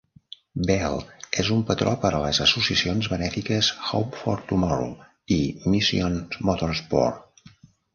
Bel 0.69 0.95
és 1.43 1.51
un 1.55 1.61
patró 1.67 1.93
per 2.07 2.11
a 2.15 2.23
les 2.25 2.41
associacions 2.47 3.11
benèfiques 3.13 3.71
Hope 3.93 4.25
for 4.25 4.45
Tomorrow 4.53 4.93
i 5.41 5.43
Mission 5.77 6.23
Motorsport. 6.51 7.51